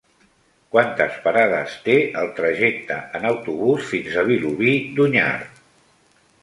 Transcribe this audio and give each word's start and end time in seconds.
Quantes 0.75 1.19
parades 1.25 1.75
té 1.89 1.97
el 2.23 2.33
trajecte 2.39 2.99
en 3.21 3.29
autobús 3.33 3.87
fins 3.93 4.21
a 4.23 4.29
Vilobí 4.33 4.77
d'Onyar? 4.99 5.33